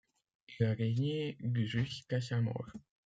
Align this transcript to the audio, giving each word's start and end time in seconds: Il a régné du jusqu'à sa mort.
Il 0.57 0.65
a 0.65 0.71
régné 0.73 1.37
du 1.41 1.67
jusqu'à 1.67 2.21
sa 2.21 2.41
mort. 2.41 2.71